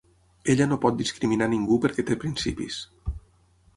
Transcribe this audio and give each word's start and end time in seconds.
Ella 0.53 0.65
no 0.69 0.77
pot 0.85 0.97
discriminar 1.01 1.49
ningú 1.53 1.77
perquè 1.85 2.07
té 2.11 2.17
principis. 2.25 2.81